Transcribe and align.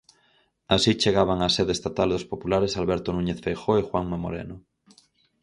Así 0.75 0.91
chegaban 1.01 1.39
á 1.45 1.47
sede 1.55 1.73
estatal 1.77 2.07
dos 2.11 2.27
populares 2.31 2.73
Alberto 2.81 3.09
Núñez 3.15 3.39
Feijóo 3.43 3.75
e 3.81 3.85
Juanma 3.89 4.17
Moreno. 4.23 4.55